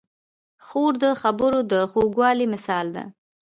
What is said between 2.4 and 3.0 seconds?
مثال